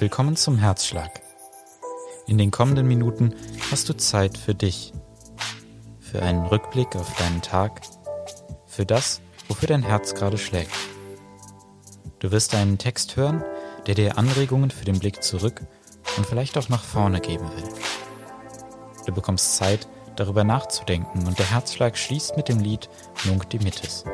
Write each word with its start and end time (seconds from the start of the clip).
Willkommen 0.00 0.34
zum 0.34 0.58
Herzschlag. 0.58 1.22
In 2.26 2.36
den 2.36 2.50
kommenden 2.50 2.88
Minuten 2.88 3.32
hast 3.70 3.88
du 3.88 3.96
Zeit 3.96 4.36
für 4.36 4.52
dich, 4.52 4.92
für 6.00 6.20
einen 6.20 6.44
Rückblick 6.46 6.96
auf 6.96 7.14
deinen 7.16 7.42
Tag, 7.42 7.80
für 8.66 8.84
das, 8.84 9.20
wofür 9.46 9.68
dein 9.68 9.84
Herz 9.84 10.14
gerade 10.14 10.36
schlägt. 10.36 10.72
Du 12.18 12.32
wirst 12.32 12.56
einen 12.56 12.76
Text 12.78 13.14
hören, 13.14 13.44
der 13.86 13.94
dir 13.94 14.18
Anregungen 14.18 14.72
für 14.72 14.84
den 14.84 14.98
Blick 14.98 15.22
zurück 15.22 15.62
und 16.16 16.26
vielleicht 16.26 16.58
auch 16.58 16.68
nach 16.68 16.82
vorne 16.82 17.20
geben 17.20 17.48
will. 17.56 17.68
Du 19.06 19.12
bekommst 19.12 19.56
Zeit, 19.56 19.86
darüber 20.16 20.42
nachzudenken 20.42 21.24
und 21.26 21.38
der 21.38 21.50
Herzschlag 21.50 21.96
schließt 21.96 22.36
mit 22.36 22.48
dem 22.48 22.58
Lied 22.58 22.90
Nunc 23.26 23.48
Dimittis. 23.48 24.04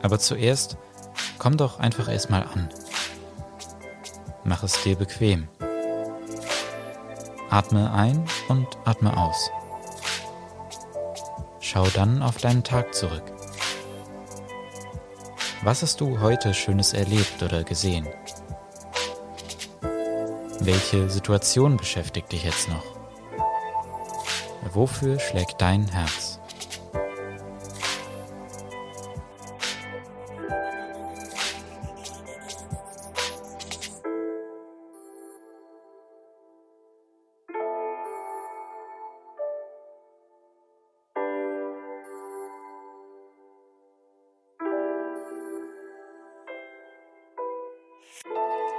Aber 0.00 0.20
zuerst 0.20 0.76
komm 1.38 1.56
doch 1.56 1.80
einfach 1.80 2.08
erstmal 2.08 2.44
an. 2.44 2.68
Mach 4.48 4.62
es 4.62 4.82
dir 4.82 4.96
bequem. 4.96 5.46
Atme 7.50 7.92
ein 7.92 8.24
und 8.48 8.66
atme 8.86 9.14
aus. 9.14 9.50
Schau 11.60 11.84
dann 11.88 12.22
auf 12.22 12.38
deinen 12.38 12.64
Tag 12.64 12.94
zurück. 12.94 13.24
Was 15.62 15.82
hast 15.82 16.00
du 16.00 16.20
heute 16.20 16.54
Schönes 16.54 16.94
erlebt 16.94 17.42
oder 17.42 17.62
gesehen? 17.62 18.08
Welche 20.60 21.10
Situation 21.10 21.76
beschäftigt 21.76 22.32
dich 22.32 22.44
jetzt 22.44 22.70
noch? 22.70 22.84
Wofür 24.72 25.20
schlägt 25.20 25.60
dein 25.60 25.88
Herz? 25.88 26.27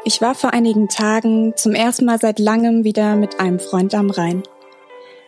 Ich 0.10 0.22
war 0.22 0.34
vor 0.34 0.54
einigen 0.54 0.90
Tagen 0.90 1.54
zum 1.56 1.76
ersten 1.76 2.06
Mal 2.06 2.20
seit 2.20 2.40
langem 2.40 2.84
wieder 2.84 3.16
mit 3.16 3.40
einem 3.40 3.60
Freund 3.60 3.94
am 3.94 4.10
Rhein. 4.10 4.42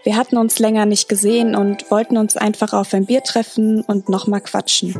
Wir 0.03 0.17
hatten 0.17 0.37
uns 0.37 0.57
länger 0.57 0.87
nicht 0.87 1.07
gesehen 1.07 1.55
und 1.55 1.91
wollten 1.91 2.17
uns 2.17 2.35
einfach 2.35 2.73
auf 2.73 2.91
ein 2.95 3.05
Bier 3.05 3.21
treffen 3.21 3.81
und 3.81 4.09
nochmal 4.09 4.41
quatschen. 4.41 4.99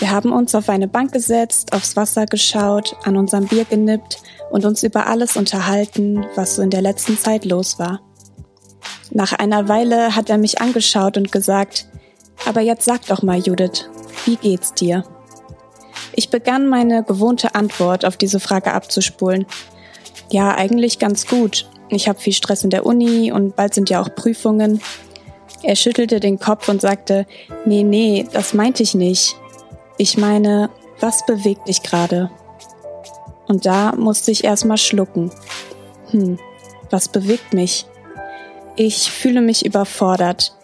Wir 0.00 0.10
haben 0.10 0.32
uns 0.32 0.56
auf 0.56 0.68
eine 0.68 0.88
Bank 0.88 1.12
gesetzt, 1.12 1.72
aufs 1.72 1.94
Wasser 1.94 2.26
geschaut, 2.26 2.96
an 3.04 3.16
unserem 3.16 3.46
Bier 3.46 3.64
genippt 3.64 4.24
und 4.50 4.64
uns 4.64 4.82
über 4.82 5.06
alles 5.06 5.36
unterhalten, 5.36 6.26
was 6.34 6.56
so 6.56 6.62
in 6.62 6.70
der 6.70 6.82
letzten 6.82 7.16
Zeit 7.16 7.44
los 7.44 7.78
war. 7.78 8.00
Nach 9.12 9.32
einer 9.34 9.68
Weile 9.68 10.16
hat 10.16 10.30
er 10.30 10.38
mich 10.38 10.60
angeschaut 10.60 11.16
und 11.16 11.30
gesagt, 11.30 11.86
aber 12.44 12.60
jetzt 12.60 12.86
sag 12.86 13.06
doch 13.06 13.22
mal, 13.22 13.38
Judith, 13.38 13.88
wie 14.24 14.34
geht's 14.34 14.74
dir? 14.74 15.04
Ich 16.14 16.30
begann 16.30 16.68
meine 16.68 17.02
gewohnte 17.04 17.54
Antwort 17.54 18.04
auf 18.04 18.16
diese 18.16 18.40
Frage 18.40 18.72
abzuspulen. 18.72 19.46
Ja, 20.30 20.54
eigentlich 20.54 20.98
ganz 20.98 21.26
gut. 21.26 21.68
Ich 21.88 22.08
habe 22.08 22.20
viel 22.20 22.32
Stress 22.32 22.64
in 22.64 22.70
der 22.70 22.86
Uni 22.86 23.32
und 23.32 23.56
bald 23.56 23.74
sind 23.74 23.90
ja 23.90 24.00
auch 24.00 24.14
Prüfungen. 24.14 24.80
Er 25.62 25.76
schüttelte 25.76 26.20
den 26.20 26.38
Kopf 26.38 26.68
und 26.68 26.80
sagte, 26.80 27.26
nee, 27.64 27.82
nee, 27.82 28.26
das 28.32 28.54
meinte 28.54 28.82
ich 28.82 28.94
nicht. 28.94 29.36
Ich 29.98 30.16
meine, 30.16 30.70
was 31.00 31.26
bewegt 31.26 31.68
dich 31.68 31.82
gerade? 31.82 32.30
Und 33.46 33.66
da 33.66 33.92
musste 33.96 34.30
ich 34.30 34.44
erstmal 34.44 34.78
schlucken. 34.78 35.30
Hm, 36.10 36.38
was 36.88 37.08
bewegt 37.08 37.52
mich? 37.52 37.86
Ich 38.76 39.10
fühle 39.10 39.40
mich 39.40 39.66
überfordert. 39.66 40.54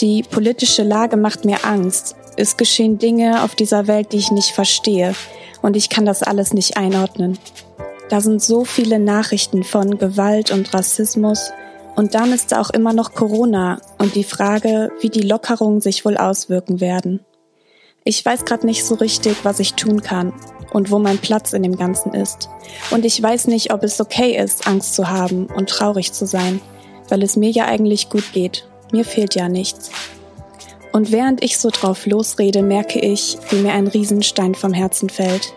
Die 0.00 0.22
politische 0.22 0.82
Lage 0.82 1.16
macht 1.16 1.44
mir 1.44 1.64
Angst. 1.64 2.16
Es 2.36 2.56
geschehen 2.56 2.98
Dinge 2.98 3.42
auf 3.42 3.54
dieser 3.54 3.86
Welt, 3.86 4.12
die 4.12 4.18
ich 4.18 4.30
nicht 4.30 4.50
verstehe, 4.50 5.14
und 5.62 5.76
ich 5.76 5.88
kann 5.88 6.04
das 6.04 6.22
alles 6.22 6.52
nicht 6.52 6.76
einordnen. 6.76 7.38
Da 8.08 8.20
sind 8.20 8.42
so 8.42 8.64
viele 8.64 8.98
Nachrichten 8.98 9.64
von 9.64 9.98
Gewalt 9.98 10.50
und 10.50 10.72
Rassismus, 10.72 11.50
und 11.96 12.14
dann 12.14 12.32
ist 12.32 12.54
auch 12.54 12.68
immer 12.70 12.92
noch 12.92 13.14
Corona 13.14 13.80
und 13.98 14.14
die 14.14 14.24
Frage, 14.24 14.92
wie 15.00 15.08
die 15.08 15.22
Lockerungen 15.22 15.80
sich 15.80 16.04
wohl 16.04 16.18
auswirken 16.18 16.80
werden. 16.80 17.24
Ich 18.04 18.24
weiß 18.24 18.44
gerade 18.44 18.66
nicht 18.66 18.84
so 18.84 18.94
richtig, 18.96 19.38
was 19.44 19.58
ich 19.60 19.74
tun 19.74 20.02
kann 20.02 20.34
und 20.72 20.90
wo 20.90 20.98
mein 20.98 21.18
Platz 21.18 21.54
in 21.54 21.62
dem 21.62 21.76
Ganzen 21.76 22.12
ist. 22.12 22.50
Und 22.90 23.06
ich 23.06 23.20
weiß 23.20 23.46
nicht, 23.46 23.72
ob 23.72 23.82
es 23.82 23.98
okay 24.00 24.36
ist, 24.36 24.68
Angst 24.68 24.94
zu 24.94 25.08
haben 25.08 25.46
und 25.46 25.70
traurig 25.70 26.12
zu 26.12 26.26
sein, 26.26 26.60
weil 27.08 27.22
es 27.22 27.34
mir 27.34 27.50
ja 27.50 27.64
eigentlich 27.64 28.10
gut 28.10 28.32
geht. 28.32 28.68
Mir 28.92 29.04
fehlt 29.04 29.34
ja 29.34 29.48
nichts. 29.48 29.90
Und 30.96 31.12
während 31.12 31.44
ich 31.44 31.58
so 31.58 31.68
drauf 31.68 32.06
losrede, 32.06 32.62
merke 32.62 32.98
ich, 32.98 33.36
wie 33.50 33.56
mir 33.56 33.74
ein 33.74 33.86
Riesenstein 33.86 34.54
vom 34.54 34.72
Herzen 34.72 35.10
fällt. 35.10 35.52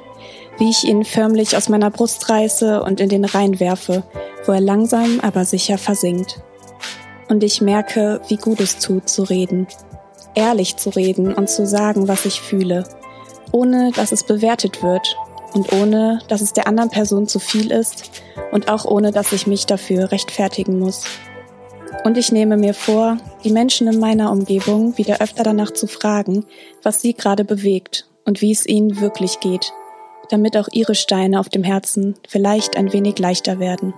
Wie 0.58 0.70
ich 0.70 0.84
ihn 0.84 1.06
förmlich 1.06 1.56
aus 1.56 1.70
meiner 1.70 1.90
Brust 1.92 2.30
reiße 2.30 2.84
und 2.84 3.00
in 3.00 3.08
den 3.08 3.24
Rhein 3.24 3.62
werfe, 3.62 4.04
wo 4.46 4.52
er 4.52 4.60
langsam 4.60 5.22
aber 5.22 5.46
sicher 5.46 5.78
versinkt. 5.78 6.42
Und 7.30 7.42
ich 7.42 7.62
merke, 7.62 8.20
wie 8.28 8.36
gut 8.36 8.60
es 8.60 8.80
tut, 8.80 9.08
zu 9.08 9.24
reden. 9.24 9.68
Ehrlich 10.36 10.76
zu 10.76 10.90
reden 10.90 11.34
und 11.34 11.50
zu 11.50 11.66
sagen, 11.66 12.10
was 12.10 12.26
ich 12.26 12.42
fühle. 12.42 12.84
Ohne, 13.54 13.94
dass 13.96 14.12
es 14.12 14.26
bewertet 14.26 14.84
wird 14.84 15.16
und 15.54 15.72
ohne, 15.72 16.20
dass 16.28 16.42
es 16.42 16.52
der 16.52 16.68
anderen 16.68 16.90
Person 16.90 17.30
zu 17.30 17.40
viel 17.40 17.72
ist 17.72 18.12
und 18.52 18.68
auch 18.68 18.84
ohne, 18.84 19.14
dass 19.14 19.32
ich 19.32 19.48
mich 19.48 19.66
dafür 19.66 20.12
rechtfertigen 20.12 20.80
muss. 20.80 21.04
Und 22.04 22.18
ich 22.18 22.32
nehme 22.32 22.58
mir 22.58 22.74
vor, 22.74 23.18
die 23.44 23.52
Menschen 23.52 23.88
in 23.88 24.00
meiner 24.00 24.32
Umgebung 24.32 24.98
wieder 24.98 25.22
öfter 25.22 25.44
danach 25.44 25.72
zu 25.72 25.88
fragen, 25.88 26.46
was 26.82 27.02
sie 27.02 27.14
gerade 27.14 27.44
bewegt 27.44 28.08
und 28.26 28.42
wie 28.42 28.52
es 28.52 28.66
ihnen 28.66 29.02
wirklich 29.02 29.40
geht, 29.40 29.74
damit 30.30 30.56
auch 30.56 30.70
ihre 30.72 30.96
Steine 30.96 31.40
auf 31.40 31.50
dem 31.50 31.64
Herzen 31.64 32.16
vielleicht 32.28 32.78
ein 32.78 32.94
wenig 32.94 33.20
leichter 33.20 33.60
werden. 33.60 33.94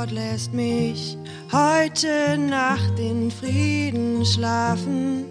Gott 0.00 0.12
lässt 0.12 0.54
mich 0.54 1.18
heute 1.52 2.38
Nacht 2.38 2.98
in 2.98 3.30
Frieden 3.30 4.24
schlafen. 4.24 5.26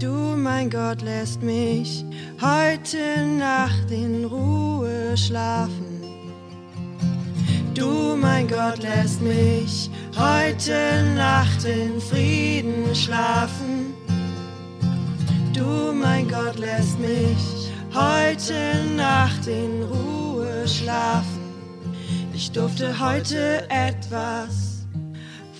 Du, 0.00 0.34
mein 0.36 0.68
Gott, 0.68 1.00
lässt 1.00 1.40
mich 1.40 2.04
heute 2.42 3.24
Nacht 3.38 3.88
in 3.92 4.24
Ruhe 4.24 5.16
schlafen. 5.16 6.02
Du, 7.72 8.16
mein 8.16 8.48
Gott, 8.48 8.82
lässt 8.82 9.22
mich 9.22 9.88
heute 10.18 11.04
Nacht 11.14 11.64
in 11.64 12.00
Frieden 12.00 12.92
schlafen. 12.96 13.94
Du, 15.52 15.92
mein 15.92 16.28
Gott, 16.28 16.58
lässt 16.58 16.98
mich 16.98 17.70
heute 17.94 18.84
Nacht 18.96 19.46
in 19.46 19.84
Ruhe 19.84 20.66
schlafen. 20.66 21.33
Ich 22.34 22.50
durfte 22.50 22.98
heute 22.98 23.64
etwas 23.70 24.86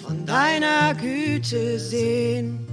von 0.02 0.26
deiner 0.26 0.92
Güte 0.94 1.78
sehen, 1.78 2.66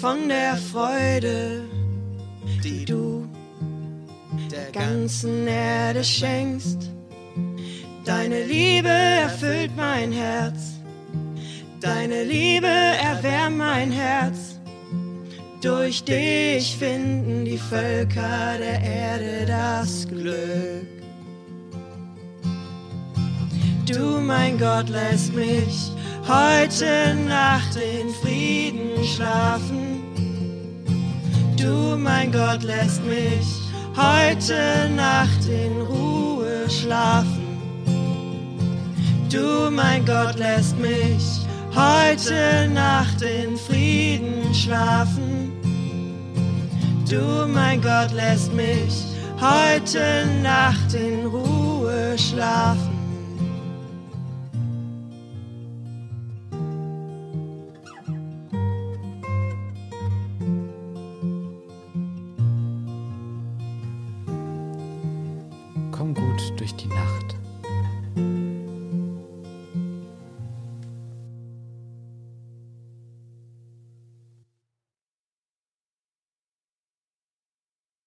von 0.00 0.28
der 0.28 0.56
Freude, 0.56 1.64
die 2.62 2.84
du 2.84 3.28
der 4.52 4.70
ganzen 4.70 5.48
Erde 5.48 6.04
schenkst. 6.04 6.90
Deine 8.04 8.44
Liebe 8.44 8.88
erfüllt 8.88 9.72
mein 9.76 10.12
Herz, 10.12 10.74
deine 11.80 12.22
Liebe 12.22 12.68
erwärmt 12.68 13.58
mein 13.58 13.90
Herz. 13.90 14.60
Durch 15.60 16.04
dich 16.04 16.76
finden 16.76 17.44
die 17.44 17.58
Völker 17.58 18.58
der 18.58 18.80
Erde 18.80 19.44
das 19.46 20.06
Glück. 20.08 20.99
Du, 23.92 24.20
mein 24.20 24.56
Gott, 24.56 24.88
lässt 24.88 25.34
mich 25.34 25.90
heute 26.28 27.16
Nacht 27.26 27.74
in 27.74 28.08
Frieden 28.22 29.04
schlafen. 29.04 30.04
Du, 31.56 31.96
mein 31.96 32.30
Gott, 32.30 32.62
lässt 32.62 33.04
mich 33.04 33.46
heute 33.96 34.88
Nacht 34.94 35.44
in 35.48 35.80
Ruhe 35.82 36.70
schlafen. 36.70 37.58
Du, 39.28 39.70
mein 39.72 40.04
Gott, 40.04 40.38
lässt 40.38 40.78
mich 40.78 41.40
heute 41.74 42.70
Nacht 42.72 43.22
in 43.22 43.56
Frieden 43.56 44.54
schlafen. 44.54 45.50
Du, 47.10 47.48
mein 47.48 47.82
Gott, 47.82 48.12
lässt 48.12 48.52
mich 48.52 49.04
heute 49.40 50.26
Nacht 50.42 50.94
in 50.94 51.26
Ruhe 51.26 52.16
schlafen. 52.16 52.99